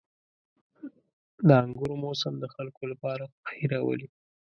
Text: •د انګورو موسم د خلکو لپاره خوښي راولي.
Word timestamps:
•د 1.47 1.49
انګورو 1.63 1.95
موسم 2.05 2.33
د 2.39 2.45
خلکو 2.55 2.81
لپاره 2.91 3.23
خوښي 3.43 3.65
راولي. 3.73 4.07